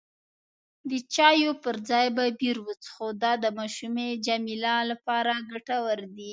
د 0.89 0.91
چایو 1.13 1.51
پر 1.63 1.75
ځای 1.89 2.07
به 2.15 2.23
بیر 2.39 2.57
وڅښو، 2.65 3.07
دا 3.23 3.31
د 3.43 3.45
ماشومې 3.59 4.09
جميله 4.25 4.75
لپاره 4.91 5.33
ګټور 5.51 5.99
دی. 6.17 6.29